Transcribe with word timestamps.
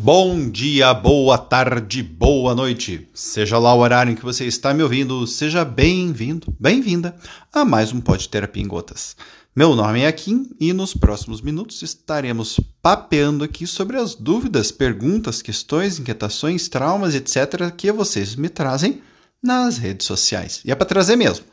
Bom 0.00 0.48
dia, 0.48 0.94
boa 0.94 1.36
tarde, 1.36 2.04
boa 2.04 2.54
noite. 2.54 3.08
Seja 3.12 3.58
lá 3.58 3.74
o 3.74 3.80
horário 3.80 4.12
em 4.12 4.14
que 4.14 4.24
você 4.24 4.46
está 4.46 4.72
me 4.72 4.80
ouvindo, 4.80 5.26
seja 5.26 5.64
bem-vindo, 5.64 6.54
bem-vinda 6.58 7.16
a 7.52 7.64
mais 7.64 7.92
um 7.92 8.00
Pode 8.00 8.28
Terapia 8.28 8.62
em 8.62 8.68
Gotas. 8.68 9.16
Meu 9.56 9.74
nome 9.74 10.02
é 10.02 10.12
Kim 10.12 10.50
e 10.60 10.72
nos 10.72 10.94
próximos 10.94 11.40
minutos 11.40 11.82
estaremos 11.82 12.60
papeando 12.80 13.42
aqui 13.42 13.66
sobre 13.66 13.96
as 13.96 14.14
dúvidas, 14.14 14.70
perguntas, 14.70 15.42
questões, 15.42 15.98
inquietações, 15.98 16.68
traumas, 16.68 17.16
etc. 17.16 17.68
que 17.76 17.90
vocês 17.90 18.36
me 18.36 18.48
trazem 18.48 19.02
nas 19.42 19.78
redes 19.78 20.06
sociais. 20.06 20.60
E 20.64 20.70
é 20.70 20.76
para 20.76 20.86
trazer 20.86 21.16
mesmo, 21.16 21.44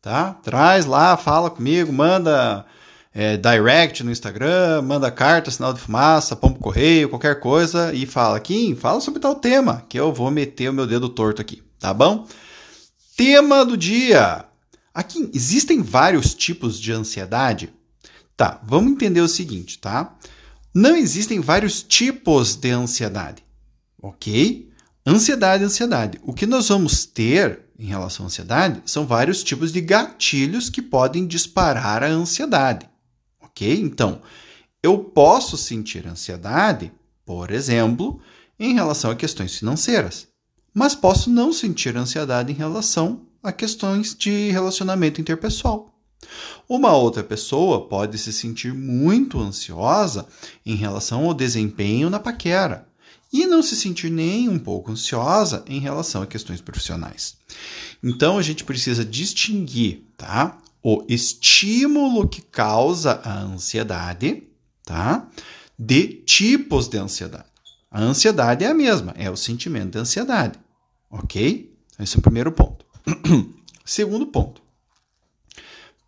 tá? 0.00 0.34
Traz 0.34 0.86
lá, 0.86 1.16
fala 1.16 1.50
comigo, 1.50 1.92
manda 1.92 2.64
é, 3.14 3.36
direct 3.36 4.04
no 4.04 4.10
Instagram, 4.10 4.82
manda 4.82 5.10
carta, 5.10 5.50
sinal 5.50 5.72
de 5.72 5.80
fumaça, 5.80 6.36
pombo 6.36 6.58
correio, 6.58 7.08
qualquer 7.08 7.40
coisa 7.40 7.92
e 7.92 8.06
fala, 8.06 8.38
Kim, 8.40 8.74
fala 8.74 9.00
sobre 9.00 9.20
tal 9.20 9.34
tema, 9.34 9.84
que 9.88 9.98
eu 9.98 10.12
vou 10.12 10.30
meter 10.30 10.70
o 10.70 10.72
meu 10.72 10.86
dedo 10.86 11.08
torto 11.08 11.40
aqui, 11.40 11.62
tá 11.78 11.92
bom? 11.92 12.26
Tema 13.16 13.64
do 13.64 13.76
dia. 13.76 14.44
Aqui 14.94 15.30
existem 15.34 15.82
vários 15.82 16.34
tipos 16.34 16.78
de 16.78 16.92
ansiedade. 16.92 17.72
Tá, 18.36 18.60
vamos 18.62 18.92
entender 18.92 19.20
o 19.20 19.28
seguinte, 19.28 19.78
tá? 19.78 20.16
Não 20.72 20.96
existem 20.96 21.40
vários 21.40 21.82
tipos 21.82 22.54
de 22.54 22.70
ansiedade, 22.70 23.42
ok? 24.00 24.70
Ansiedade, 25.04 25.64
ansiedade. 25.64 26.20
O 26.22 26.32
que 26.32 26.46
nós 26.46 26.68
vamos 26.68 27.04
ter 27.04 27.60
em 27.76 27.86
relação 27.86 28.26
à 28.26 28.28
ansiedade 28.28 28.82
são 28.84 29.06
vários 29.06 29.42
tipos 29.42 29.72
de 29.72 29.80
gatilhos 29.80 30.70
que 30.70 30.82
podem 30.82 31.26
disparar 31.26 32.04
a 32.04 32.08
ansiedade 32.08 32.88
ok? 33.58 33.80
Então, 33.80 34.20
eu 34.82 34.98
posso 34.98 35.56
sentir 35.56 36.06
ansiedade, 36.06 36.92
por 37.26 37.50
exemplo, 37.50 38.20
em 38.58 38.74
relação 38.74 39.10
a 39.10 39.16
questões 39.16 39.56
financeiras, 39.56 40.28
mas 40.72 40.94
posso 40.94 41.28
não 41.28 41.52
sentir 41.52 41.96
ansiedade 41.96 42.52
em 42.52 42.54
relação 42.54 43.26
a 43.42 43.50
questões 43.52 44.14
de 44.16 44.50
relacionamento 44.50 45.20
interpessoal. 45.20 45.92
Uma 46.68 46.92
outra 46.94 47.22
pessoa 47.22 47.88
pode 47.88 48.18
se 48.18 48.32
sentir 48.32 48.74
muito 48.74 49.40
ansiosa 49.40 50.26
em 50.64 50.74
relação 50.74 51.26
ao 51.26 51.34
desempenho 51.34 52.10
na 52.10 52.18
paquera 52.18 52.86
e 53.32 53.46
não 53.46 53.62
se 53.62 53.76
sentir 53.76 54.10
nem 54.10 54.48
um 54.48 54.58
pouco 54.58 54.90
ansiosa 54.90 55.64
em 55.66 55.78
relação 55.78 56.22
a 56.22 56.26
questões 56.26 56.60
profissionais. 56.60 57.36
Então 58.02 58.38
a 58.38 58.42
gente 58.42 58.64
precisa 58.64 59.04
distinguir, 59.04 60.02
tá? 60.16 60.58
O 60.82 61.04
estímulo 61.08 62.28
que 62.28 62.40
causa 62.42 63.20
a 63.24 63.40
ansiedade, 63.40 64.44
tá? 64.84 65.28
De 65.78 66.22
tipos 66.24 66.88
de 66.88 66.98
ansiedade. 66.98 67.46
A 67.90 68.00
ansiedade 68.00 68.64
é 68.64 68.68
a 68.68 68.74
mesma, 68.74 69.12
é 69.16 69.30
o 69.30 69.36
sentimento 69.36 69.92
de 69.92 69.98
ansiedade, 69.98 70.58
ok? 71.10 71.74
Esse 71.98 72.16
é 72.16 72.18
o 72.18 72.22
primeiro 72.22 72.52
ponto. 72.52 72.84
Segundo 73.84 74.26
ponto, 74.26 74.60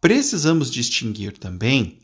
precisamos 0.00 0.70
distinguir 0.70 1.38
também 1.38 1.98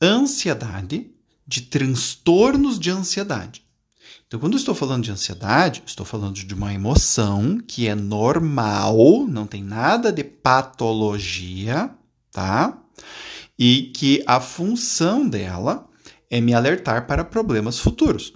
ansiedade 0.00 1.10
de 1.46 1.62
transtornos 1.62 2.78
de 2.78 2.90
ansiedade. 2.90 3.62
Então, 4.26 4.38
quando 4.38 4.58
estou 4.58 4.74
falando 4.74 5.04
de 5.04 5.10
ansiedade, 5.10 5.82
estou 5.86 6.04
falando 6.04 6.34
de 6.34 6.54
uma 6.54 6.72
emoção 6.74 7.58
que 7.66 7.88
é 7.88 7.94
normal, 7.94 9.26
não 9.26 9.46
tem 9.46 9.62
nada 9.62 10.12
de 10.12 10.22
patologia, 10.22 11.90
tá? 12.32 12.78
E 13.58 13.92
que 13.94 14.22
a 14.26 14.40
função 14.40 15.28
dela 15.28 15.88
é 16.30 16.40
me 16.40 16.54
alertar 16.54 17.06
para 17.06 17.24
problemas 17.24 17.78
futuros. 17.78 18.34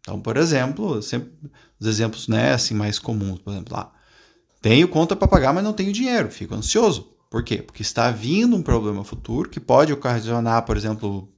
Então, 0.00 0.20
por 0.20 0.36
exemplo, 0.36 1.02
sempre, 1.02 1.30
os 1.78 1.86
exemplos 1.86 2.28
né, 2.28 2.52
assim, 2.52 2.74
mais 2.74 2.98
comuns, 2.98 3.38
por 3.40 3.52
exemplo, 3.52 3.74
lá, 3.74 3.92
tenho 4.60 4.88
conta 4.88 5.14
para 5.14 5.28
pagar, 5.28 5.52
mas 5.52 5.62
não 5.62 5.72
tenho 5.72 5.92
dinheiro, 5.92 6.30
fico 6.30 6.54
ansioso. 6.54 7.14
Por 7.30 7.44
quê? 7.44 7.58
Porque 7.58 7.82
está 7.82 8.10
vindo 8.10 8.56
um 8.56 8.62
problema 8.62 9.04
futuro 9.04 9.48
que 9.48 9.60
pode 9.60 9.92
ocasionar, 9.92 10.64
por 10.64 10.76
exemplo, 10.76 11.28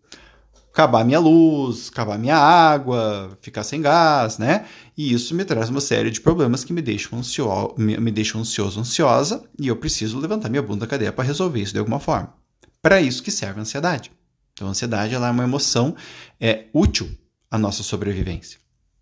acabar 0.72 1.04
minha 1.04 1.18
luz, 1.18 1.90
acabar 1.92 2.18
minha 2.18 2.36
água, 2.36 3.36
ficar 3.40 3.64
sem 3.64 3.82
gás, 3.82 4.38
né? 4.38 4.66
E 4.96 5.12
isso 5.12 5.34
me 5.34 5.44
traz 5.44 5.68
uma 5.68 5.80
série 5.80 6.10
de 6.10 6.20
problemas 6.20 6.64
que 6.64 6.72
me 6.72 6.80
deixam, 6.80 7.18
ansio 7.18 7.74
me, 7.76 8.10
deixam 8.10 8.40
ansioso, 8.40 8.80
ansiosa, 8.80 9.44
e 9.58 9.68
eu 9.68 9.76
preciso 9.76 10.18
levantar 10.18 10.48
minha 10.48 10.62
bunda 10.62 10.80
da 10.80 10.86
cadeia 10.86 11.12
para 11.12 11.24
resolver 11.24 11.60
isso 11.60 11.72
de 11.72 11.78
alguma 11.78 11.98
forma. 11.98 12.32
Para 12.80 13.00
isso 13.00 13.22
que 13.22 13.30
serve 13.30 13.58
a 13.58 13.62
ansiedade. 13.62 14.12
Então, 14.52 14.68
a 14.68 14.70
ansiedade 14.70 15.14
ela 15.14 15.28
é 15.28 15.30
uma 15.30 15.44
emoção 15.44 15.94
é, 16.40 16.66
útil 16.72 17.10
à 17.50 17.58
nossa 17.58 17.82
sobrevivência, 17.82 18.58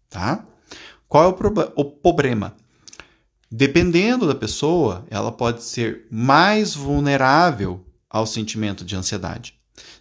tá? 0.09 0.45
Qual 1.07 1.25
é 1.25 1.29
o, 1.29 1.73
o 1.77 1.85
problema? 1.85 2.55
Dependendo 3.51 4.27
da 4.27 4.35
pessoa, 4.35 5.07
ela 5.11 5.33
pode 5.33 5.63
ser 5.63 6.07
mais 6.11 6.75
vulnerável 6.75 7.85
ao 8.09 8.27
sentimento 8.27 8.85
de 8.85 8.95
ansiedade. 8.95 9.58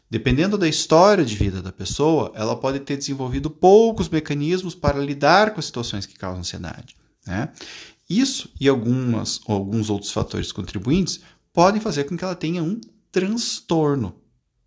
Dependendo 0.09 0.57
da 0.57 0.67
história 0.67 1.25
de 1.25 1.35
vida 1.35 1.61
da 1.61 1.71
pessoa, 1.71 2.31
ela 2.33 2.55
pode 2.55 2.79
ter 2.79 2.95
desenvolvido 2.95 3.49
poucos 3.49 4.07
mecanismos 4.07 4.73
para 4.73 4.99
lidar 4.99 5.53
com 5.53 5.59
as 5.59 5.65
situações 5.65 6.05
que 6.05 6.17
causam 6.17 6.39
ansiedade. 6.39 6.95
Né? 7.25 7.49
Isso 8.09 8.49
e 8.59 8.69
algumas, 8.69 9.41
alguns 9.47 9.89
outros 9.89 10.11
fatores 10.11 10.51
contribuintes 10.51 11.19
podem 11.51 11.81
fazer 11.81 12.05
com 12.05 12.15
que 12.15 12.23
ela 12.23 12.35
tenha 12.35 12.63
um 12.63 12.79
transtorno. 13.11 14.15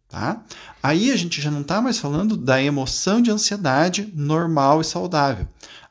Tá? 0.08 0.44
Aí 0.82 1.10
a 1.10 1.16
gente 1.16 1.40
já 1.40 1.50
não 1.50 1.60
está 1.62 1.80
mais 1.80 1.98
falando 1.98 2.36
da 2.36 2.62
emoção 2.62 3.22
de 3.22 3.30
ansiedade 3.30 4.12
normal 4.14 4.80
e 4.80 4.84
saudável. 4.84 5.46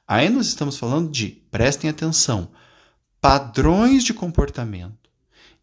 Aí 0.08 0.30
nós 0.30 0.48
estamos 0.48 0.78
falando 0.78 1.10
de, 1.10 1.42
prestem 1.50 1.90
atenção, 1.90 2.50
padrões 3.22 4.04
de 4.04 4.14
comportamento 4.14 5.10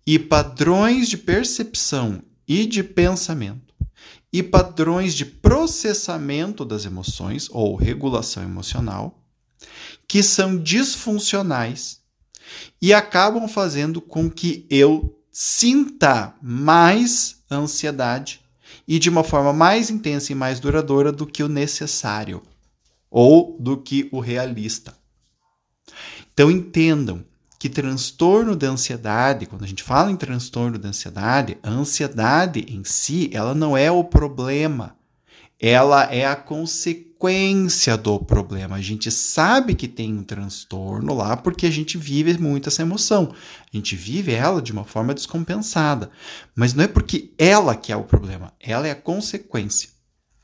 e 0.07 0.19
padrões 0.19 1.09
de 1.09 1.19
percepção 1.19 2.23
e 2.47 2.67
de 2.67 2.83
pensamento 2.83 3.75
e 4.33 4.43
padrões 4.43 5.15
de 5.15 5.25
processamento 5.25 6.65
das 6.65 6.85
emoções 6.85 7.49
ou 7.51 7.75
regulação 7.75 8.43
emocional 8.43 9.23
que 10.09 10.23
são 10.23 10.57
disfuncionais 10.57 12.01
e 12.81 12.93
acabam 12.93 13.49
fazendo 13.49 14.01
com 14.01 14.31
que 14.31 14.67
eu 14.71 15.19
sinta 15.33 16.35
mais 16.41 17.43
ansiedade 17.51 18.41
e 18.87 18.99
de 18.99 19.11
uma 19.11 19.25
forma 19.25 19.53
mais 19.53 19.91
intensa 19.91 20.33
e 20.33 20.35
mais 20.35 20.61
duradoura 20.61 21.11
do 21.11 21.27
que 21.27 21.43
o 21.43 21.49
necessário 21.49 22.43
ou 23.11 23.57
do 23.59 23.77
que 23.77 24.09
o 24.13 24.21
realista. 24.21 24.97
Então 26.33 26.51
entendam 26.51 27.25
que 27.59 27.69
transtorno 27.69 28.55
da 28.55 28.69
ansiedade, 28.69 29.47
quando 29.47 29.65
a 29.65 29.67
gente 29.67 29.83
fala 29.83 30.11
em 30.11 30.17
transtorno 30.17 30.79
da 30.79 30.89
ansiedade, 30.89 31.57
a 31.63 31.71
ansiedade 31.71 32.67
em 32.69 32.85
si, 32.85 33.31
ela 33.33 33.55
não 33.55 33.77
é 33.77 33.91
o 33.91 34.05
problema. 34.05 34.97
Ela 35.59 36.05
é 36.13 36.27
a 36.27 36.37
consequência 36.37 37.97
do 37.97 38.19
problema. 38.19 38.77
A 38.77 38.81
gente 38.83 39.11
sabe 39.11 39.75
que 39.75 39.89
tem 39.89 40.13
um 40.13 40.23
transtorno 40.23 41.15
lá 41.15 41.35
porque 41.35 41.67
a 41.67 41.71
gente 41.71 41.97
vive 41.97 42.37
muito 42.39 42.69
essa 42.69 42.83
emoção. 42.83 43.33
A 43.73 43.77
gente 43.77 43.97
vive 43.97 44.33
ela 44.33 44.61
de 44.61 44.71
uma 44.71 44.85
forma 44.85 45.15
descompensada. 45.15 46.11
Mas 46.55 46.75
não 46.75 46.85
é 46.85 46.89
porque 46.89 47.33
ela 47.39 47.75
que 47.75 47.91
é 47.91 47.97
o 47.97 48.05
problema, 48.05 48.53
ela 48.61 48.87
é 48.87 48.91
a 48.91 48.97
consequência. 48.97 49.89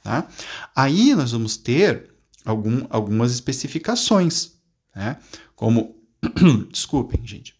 Tá? 0.02 0.26
Aí 0.74 1.14
nós 1.14 1.32
vamos 1.32 1.58
ter 1.58 2.10
algum, 2.42 2.86
algumas 2.88 3.32
especificações, 3.32 4.52
né? 4.96 5.18
como 5.54 6.01
Desculpem, 6.70 7.20
gente. 7.24 7.54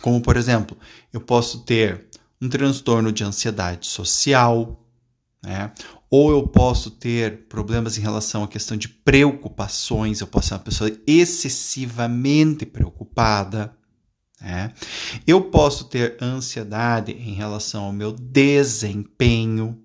Como, 0.00 0.20
por 0.20 0.36
exemplo, 0.36 0.76
eu 1.12 1.20
posso 1.20 1.60
ter 1.64 2.06
um 2.40 2.48
transtorno 2.48 3.10
de 3.10 3.24
ansiedade 3.24 3.86
social, 3.86 4.84
né? 5.42 5.72
ou 6.10 6.30
eu 6.30 6.46
posso 6.46 6.90
ter 6.90 7.46
problemas 7.48 7.98
em 7.98 8.00
relação 8.00 8.42
à 8.42 8.48
questão 8.48 8.76
de 8.76 8.88
preocupações, 8.88 10.20
eu 10.20 10.26
posso 10.26 10.48
ser 10.48 10.54
uma 10.54 10.60
pessoa 10.60 10.90
excessivamente 11.06 12.64
preocupada. 12.64 13.76
Né? 14.40 14.72
Eu 15.26 15.42
posso 15.42 15.84
ter 15.84 16.16
ansiedade 16.22 17.12
em 17.12 17.34
relação 17.34 17.84
ao 17.84 17.92
meu 17.92 18.12
desempenho. 18.12 19.78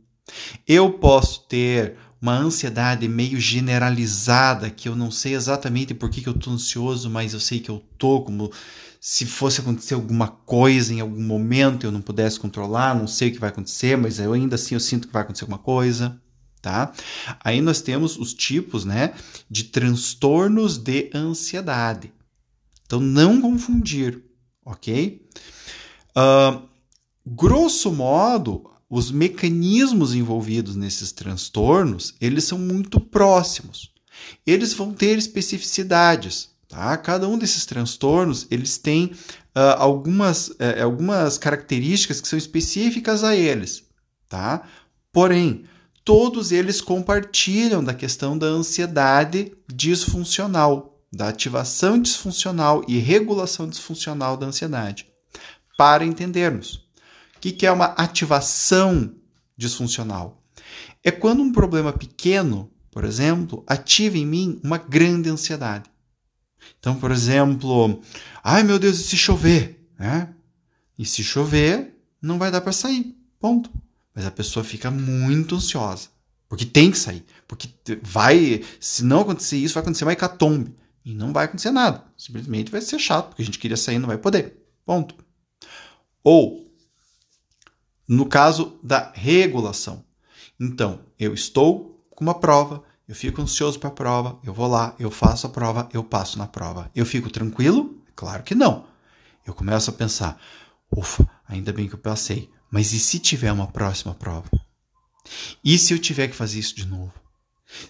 Eu 0.67 0.93
posso 0.93 1.47
ter 1.47 1.97
uma 2.23 2.37
ansiedade 2.37 3.05
meio 3.05 3.37
generalizada, 3.37 4.69
que 4.69 4.87
eu 4.87 4.95
não 4.95 5.11
sei 5.11 5.35
exatamente 5.35 5.93
por 5.93 6.09
que, 6.09 6.21
que 6.21 6.29
eu 6.29 6.33
tô 6.33 6.51
ansioso, 6.51 7.09
mas 7.09 7.33
eu 7.33 7.39
sei 7.41 7.59
que 7.59 7.69
eu 7.69 7.83
tô 7.97 8.21
como 8.21 8.49
se 8.97 9.25
fosse 9.25 9.59
acontecer 9.59 9.93
alguma 9.93 10.29
coisa 10.29 10.93
em 10.93 11.01
algum 11.01 11.21
momento 11.21 11.85
eu 11.85 11.91
não 11.91 12.01
pudesse 12.01 12.39
controlar, 12.39 12.95
não 12.95 13.07
sei 13.07 13.27
o 13.27 13.33
que 13.33 13.39
vai 13.39 13.49
acontecer, 13.49 13.97
mas 13.97 14.19
eu 14.19 14.31
ainda 14.31 14.55
assim 14.55 14.73
eu 14.73 14.79
sinto 14.79 15.05
que 15.09 15.13
vai 15.13 15.23
acontecer 15.23 15.43
alguma 15.43 15.59
coisa, 15.59 16.17
tá? 16.61 16.93
Aí 17.43 17.59
nós 17.59 17.81
temos 17.81 18.17
os 18.17 18.33
tipos, 18.33 18.85
né, 18.85 19.13
de 19.49 19.65
transtornos 19.65 20.77
de 20.77 21.09
ansiedade. 21.13 22.13
Então 22.85 23.01
não 23.01 23.41
confundir, 23.41 24.23
ok? 24.63 25.27
Uh, 26.15 26.61
grosso 27.25 27.91
modo, 27.91 28.72
os 28.95 29.09
mecanismos 29.09 30.13
envolvidos 30.13 30.75
nesses 30.75 31.11
transtornos, 31.11 32.13
eles 32.21 32.43
são 32.43 32.59
muito 32.59 32.99
próximos. 32.99 33.91
eles 34.45 34.71
vão 34.71 34.93
ter 34.93 35.17
especificidades. 35.17 36.49
Tá? 36.67 36.95
Cada 36.97 37.27
um 37.27 37.35
desses 37.35 37.65
transtornos 37.65 38.45
eles 38.51 38.77
têm 38.77 39.05
uh, 39.05 39.79
algumas, 39.79 40.49
uh, 40.49 40.83
algumas 40.83 41.39
características 41.39 42.21
que 42.21 42.27
são 42.27 42.37
específicas 42.37 43.23
a 43.23 43.35
eles. 43.35 43.83
Tá? 44.29 44.61
Porém, 45.11 45.63
todos 46.05 46.51
eles 46.51 46.79
compartilham 46.79 47.83
da 47.83 47.95
questão 47.95 48.37
da 48.37 48.45
ansiedade 48.45 49.53
disfuncional, 49.67 50.99
da 51.11 51.29
ativação 51.29 51.99
disfuncional 51.99 52.85
e 52.87 52.99
regulação 52.99 53.67
disfuncional 53.67 54.37
da 54.37 54.45
ansiedade. 54.45 55.07
Para 55.75 56.05
entendermos, 56.05 56.82
o 57.51 57.55
que 57.55 57.65
é 57.65 57.71
uma 57.71 57.85
ativação 57.85 59.15
disfuncional? 59.57 60.43
É 61.03 61.11
quando 61.11 61.41
um 61.41 61.51
problema 61.51 61.91
pequeno, 61.91 62.71
por 62.91 63.03
exemplo, 63.03 63.63
ativa 63.67 64.17
em 64.17 64.25
mim 64.25 64.59
uma 64.63 64.77
grande 64.77 65.29
ansiedade. 65.29 65.89
Então, 66.79 66.95
por 66.95 67.11
exemplo, 67.11 68.01
ai 68.43 68.63
meu 68.63 68.79
Deus, 68.79 68.99
e 68.99 69.03
se 69.03 69.17
chover? 69.17 69.87
Né? 69.99 70.33
E 70.97 71.05
se 71.05 71.23
chover, 71.23 71.97
não 72.21 72.39
vai 72.39 72.51
dar 72.51 72.61
para 72.61 72.71
sair. 72.71 73.15
Ponto. 73.39 73.69
Mas 74.15 74.25
a 74.25 74.31
pessoa 74.31 74.63
fica 74.63 74.89
muito 74.91 75.55
ansiosa. 75.55 76.07
Porque 76.47 76.65
tem 76.65 76.91
que 76.91 76.97
sair. 76.97 77.25
Porque 77.47 77.67
vai. 78.01 78.63
Se 78.79 79.03
não 79.03 79.21
acontecer 79.21 79.57
isso, 79.57 79.73
vai 79.73 79.81
acontecer 79.81 80.05
uma 80.05 80.13
hecatombe. 80.13 80.75
E 81.03 81.13
não 81.13 81.33
vai 81.33 81.45
acontecer 81.45 81.71
nada. 81.71 82.05
Simplesmente 82.17 82.71
vai 82.71 82.79
ser 82.79 82.99
chato, 82.99 83.29
porque 83.29 83.41
a 83.41 83.45
gente 83.45 83.59
queria 83.59 83.75
sair 83.75 83.95
e 83.95 83.99
não 83.99 84.07
vai 84.07 84.17
poder. 84.17 84.63
Ponto. 84.85 85.15
Ou, 86.23 86.62
no 88.07 88.25
caso 88.25 88.79
da 88.83 89.11
regulação. 89.13 90.03
Então, 90.59 91.01
eu 91.19 91.33
estou 91.33 92.05
com 92.11 92.23
uma 92.23 92.39
prova, 92.39 92.83
eu 93.07 93.15
fico 93.15 93.41
ansioso 93.41 93.79
para 93.79 93.89
a 93.89 93.93
prova, 93.93 94.39
eu 94.43 94.53
vou 94.53 94.67
lá, 94.67 94.95
eu 94.97 95.11
faço 95.11 95.47
a 95.47 95.49
prova, 95.49 95.89
eu 95.93 96.03
passo 96.03 96.37
na 96.37 96.47
prova. 96.47 96.89
Eu 96.95 97.05
fico 97.05 97.29
tranquilo? 97.29 98.01
Claro 98.15 98.43
que 98.43 98.55
não. 98.55 98.85
Eu 99.45 99.53
começo 99.53 99.89
a 99.89 99.93
pensar: 99.93 100.39
ufa, 100.95 101.27
ainda 101.47 101.73
bem 101.73 101.87
que 101.87 101.95
eu 101.95 101.99
passei. 101.99 102.49
Mas 102.71 102.91
e 102.93 102.99
se 102.99 103.19
tiver 103.19 103.51
uma 103.51 103.67
próxima 103.67 104.13
prova? 104.15 104.49
E 105.63 105.77
se 105.77 105.93
eu 105.93 105.99
tiver 105.99 106.27
que 106.27 106.35
fazer 106.35 106.59
isso 106.59 106.75
de 106.75 106.87
novo? 106.87 107.13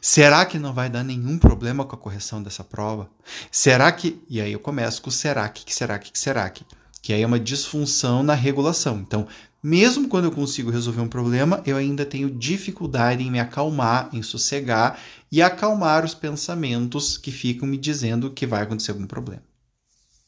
Será 0.01 0.45
que 0.45 0.59
não 0.59 0.73
vai 0.73 0.89
dar 0.89 1.03
nenhum 1.03 1.37
problema 1.37 1.85
com 1.85 1.95
a 1.95 1.99
correção 1.99 2.41
dessa 2.41 2.63
prova? 2.63 3.09
Será 3.51 3.91
que. 3.91 4.21
E 4.29 4.41
aí 4.41 4.51
eu 4.51 4.59
começo 4.59 5.01
com 5.01 5.11
será 5.11 5.47
que, 5.49 5.65
que 5.65 5.73
será 5.73 5.99
que, 5.99 6.11
que 6.11 6.19
será 6.19 6.49
que? 6.49 6.65
Que 7.03 7.11
aí 7.11 7.21
é 7.21 7.27
uma 7.27 7.39
disfunção 7.39 8.23
na 8.23 8.33
regulação. 8.33 8.97
Então, 9.05 9.27
mesmo 9.61 10.07
quando 10.07 10.23
eu 10.23 10.31
consigo 10.31 10.71
resolver 10.71 11.01
um 11.01 11.07
problema, 11.07 11.61
eu 11.65 11.75
ainda 11.75 12.05
tenho 12.05 12.31
dificuldade 12.31 13.21
em 13.21 13.29
me 13.29 13.41
acalmar, 13.41 14.09
em 14.13 14.23
sossegar 14.23 14.97
e 15.29 15.41
acalmar 15.41 16.05
os 16.05 16.13
pensamentos 16.13 17.17
que 17.17 17.29
ficam 17.29 17.67
me 17.67 17.77
dizendo 17.77 18.31
que 18.31 18.47
vai 18.47 18.63
acontecer 18.63 18.91
algum 18.91 19.05
problema. 19.05 19.43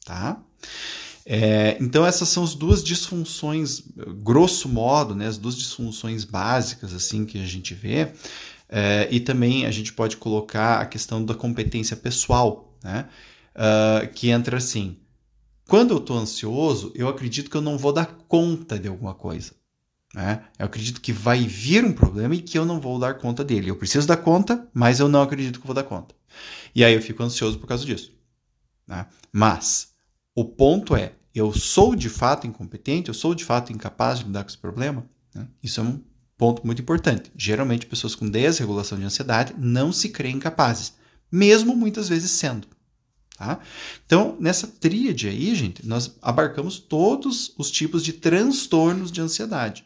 Tá? 0.05 0.37
É, 1.25 1.75
então 1.79 2.05
essas 2.05 2.29
são 2.29 2.43
as 2.43 2.53
duas 2.53 2.83
disfunções, 2.83 3.81
grosso 4.21 4.69
modo, 4.69 5.15
né, 5.15 5.27
as 5.27 5.37
duas 5.37 5.57
disfunções 5.57 6.23
básicas 6.23 6.93
assim 6.93 7.25
que 7.25 7.41
a 7.41 7.45
gente 7.45 7.73
vê. 7.73 8.11
É, 8.67 9.07
e 9.09 9.21
também 9.21 9.65
a 9.65 9.71
gente 9.71 9.93
pode 9.93 10.17
colocar 10.17 10.81
a 10.81 10.85
questão 10.85 11.23
da 11.23 11.33
competência 11.33 11.95
pessoal, 11.95 12.77
né, 12.83 13.07
uh, 13.55 14.07
que 14.13 14.29
entra 14.29 14.57
assim. 14.57 14.97
Quando 15.67 15.91
eu 15.91 15.97
estou 15.97 16.17
ansioso, 16.17 16.91
eu 16.95 17.07
acredito 17.07 17.49
que 17.49 17.57
eu 17.57 17.61
não 17.61 17.77
vou 17.77 17.91
dar 17.91 18.05
conta 18.27 18.77
de 18.77 18.87
alguma 18.87 19.13
coisa. 19.13 19.53
Né? 20.13 20.45
Eu 20.57 20.65
acredito 20.65 21.01
que 21.01 21.11
vai 21.11 21.41
vir 21.41 21.83
um 21.83 21.91
problema 21.91 22.35
e 22.35 22.41
que 22.41 22.57
eu 22.57 22.65
não 22.65 22.79
vou 22.79 22.99
dar 22.99 23.15
conta 23.15 23.43
dele. 23.43 23.69
Eu 23.69 23.75
preciso 23.75 24.07
dar 24.07 24.17
conta, 24.17 24.67
mas 24.73 24.99
eu 24.99 25.09
não 25.09 25.21
acredito 25.21 25.59
que 25.59 25.65
vou 25.65 25.75
dar 25.75 25.83
conta. 25.83 26.15
E 26.73 26.83
aí 26.83 26.93
eu 26.93 27.01
fico 27.01 27.23
ansioso 27.23 27.59
por 27.59 27.67
causa 27.67 27.85
disso. 27.85 28.13
Né? 28.87 29.05
Mas 29.31 29.93
o 30.35 30.45
ponto 30.45 30.95
é, 30.95 31.13
eu 31.33 31.51
sou 31.51 31.95
de 31.95 32.09
fato 32.09 32.47
incompetente, 32.47 33.09
eu 33.09 33.13
sou 33.13 33.33
de 33.33 33.43
fato 33.43 33.73
incapaz 33.73 34.19
de 34.19 34.25
lidar 34.25 34.43
com 34.43 34.49
esse 34.49 34.57
problema? 34.57 35.05
Né? 35.33 35.47
Isso 35.61 35.81
é 35.81 35.83
um 35.83 36.01
ponto 36.37 36.65
muito 36.65 36.81
importante. 36.81 37.31
Geralmente, 37.35 37.85
pessoas 37.85 38.15
com 38.15 38.29
desregulação 38.29 38.97
de 38.97 39.05
ansiedade 39.05 39.53
não 39.57 39.91
se 39.91 40.09
creem 40.09 40.39
capazes, 40.39 40.93
mesmo 41.31 41.75
muitas 41.75 42.07
vezes 42.07 42.31
sendo. 42.31 42.67
Tá? 43.37 43.59
Então, 44.05 44.37
nessa 44.39 44.65
tríade 44.65 45.27
aí, 45.27 45.53
gente, 45.55 45.85
nós 45.85 46.15
abarcamos 46.21 46.79
todos 46.79 47.53
os 47.57 47.69
tipos 47.69 48.03
de 48.03 48.13
transtornos 48.13 49.11
de 49.11 49.19
ansiedade. 49.19 49.85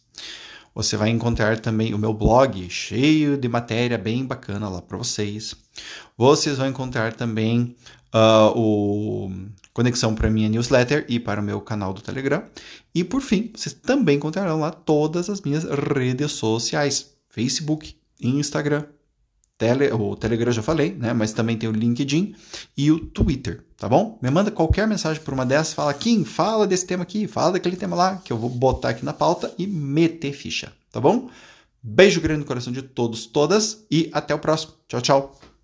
Você 0.73 0.97
vai 0.97 1.09
encontrar 1.09 1.59
também 1.59 1.93
o 1.93 1.97
meu 1.97 2.13
blog, 2.13 2.69
cheio 2.69 3.37
de 3.37 3.47
matéria 3.47 3.97
bem 3.97 4.25
bacana 4.25 4.67
lá 4.67 4.81
para 4.81 4.97
vocês. 4.97 5.55
Vocês 6.17 6.57
vão 6.57 6.67
encontrar 6.67 7.13
também 7.13 7.75
uh, 8.13 8.57
o 8.57 9.31
conexão 9.73 10.15
para 10.15 10.29
minha 10.29 10.49
newsletter 10.49 11.05
e 11.07 11.19
para 11.19 11.41
o 11.41 11.43
meu 11.43 11.61
canal 11.61 11.93
do 11.93 12.01
Telegram. 12.01 12.43
E 12.93 13.03
por 13.03 13.21
fim, 13.21 13.51
vocês 13.55 13.73
também 13.73 14.17
encontrarão 14.17 14.59
lá 14.59 14.71
todas 14.71 15.29
as 15.29 15.41
minhas 15.41 15.63
redes 15.63 16.31
sociais: 16.31 17.15
Facebook, 17.29 17.95
Instagram, 18.19 18.85
Tele, 19.57 19.91
o 19.91 20.15
Telegram 20.15 20.51
já 20.51 20.61
falei, 20.61 20.93
né? 20.93 21.13
Mas 21.13 21.31
também 21.31 21.57
tem 21.57 21.69
o 21.69 21.71
LinkedIn 21.71 22.35
e 22.75 22.91
o 22.91 22.99
Twitter, 22.99 23.63
tá 23.77 23.87
bom? 23.87 24.19
Me 24.21 24.29
manda 24.29 24.51
qualquer 24.51 24.87
mensagem 24.87 25.21
por 25.23 25.33
uma 25.33 25.45
dessas, 25.45 25.73
fala, 25.73 25.93
Kim, 25.93 26.25
fala 26.25 26.67
desse 26.67 26.85
tema 26.85 27.03
aqui, 27.03 27.27
fala 27.27 27.53
daquele 27.53 27.77
tema 27.77 27.95
lá, 27.95 28.17
que 28.17 28.33
eu 28.33 28.37
vou 28.37 28.49
botar 28.49 28.89
aqui 28.89 29.05
na 29.05 29.13
pauta 29.13 29.53
e 29.57 29.65
meter 29.65 30.33
ficha, 30.33 30.73
tá 30.91 30.99
bom? 30.99 31.29
Beijo 31.81 32.19
grande 32.19 32.39
no 32.39 32.45
coração 32.45 32.73
de 32.73 32.81
todos, 32.81 33.27
todas 33.27 33.85
e 33.89 34.09
até 34.11 34.33
o 34.35 34.39
próximo. 34.39 34.73
Tchau, 34.87 35.01
tchau. 35.01 35.54